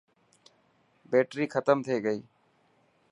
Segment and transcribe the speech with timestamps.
[1.11, 2.19] بيٽري ختم ٿي گئي.